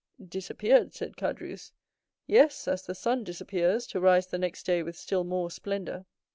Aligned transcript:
"Disappeared," 0.27 0.95
said 0.95 1.15
Caderousse, 1.15 1.73
"yes, 2.25 2.67
as 2.67 2.87
the 2.87 2.95
sun 2.95 3.23
disappears, 3.23 3.85
to 3.85 3.99
rise 3.99 4.25
the 4.25 4.39
next 4.39 4.65
day 4.65 4.81
with 4.81 4.95
still 4.97 5.23
more 5.23 5.51
splendor." 5.51 6.07